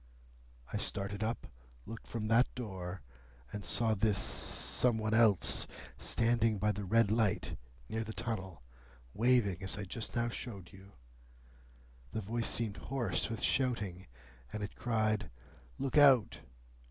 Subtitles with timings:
[0.73, 1.45] I started up,
[1.85, 3.03] looked from that door,
[3.53, 7.55] and saw this Some one else standing by the red light
[7.87, 8.63] near the tunnel,
[9.13, 10.93] waving as I just now showed you.
[12.13, 14.07] The voice seemed hoarse with shouting,
[14.51, 15.29] and it cried,
[15.77, 16.39] 'Look out!